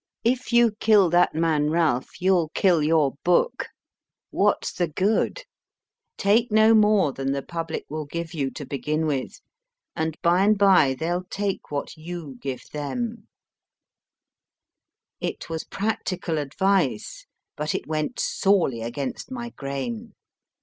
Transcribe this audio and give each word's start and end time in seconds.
If 0.23 0.51
you 0.51 0.71
kill 0.79 1.11
that 1.11 1.35
man 1.35 1.69
Ralph, 1.69 2.19
you 2.19 2.35
ll 2.35 2.49
kill 2.55 2.81
your 2.81 3.13
book. 3.23 3.67
What 4.31 4.63
s 4.63 4.71
the 4.71 4.87
good? 4.87 5.43
Take 6.17 6.51
no 6.51 6.73
more 6.73 7.13
than 7.13 7.33
the 7.33 7.43
public 7.43 7.85
will 7.87 8.05
give 8.07 8.33
you 8.33 8.49
to 8.49 8.65
begin 8.65 9.05
with, 9.05 9.39
and 9.95 10.17
by 10.23 10.43
and 10.43 10.57
by 10.57 10.95
they 10.95 11.11
ll 11.13 11.25
take 11.29 11.69
what 11.69 11.95
you 11.95 12.39
give 12.41 12.63
them: 12.73 13.27
It 15.19 15.51
was 15.51 15.65
prac 15.65 16.03
tical 16.05 16.39
advice, 16.39 17.27
but 17.55 17.75
it 17.75 17.85
went 17.85 18.19
sorely 18.19 18.81
against 18.81 19.29
my 19.29 19.51
grain. 19.51 20.15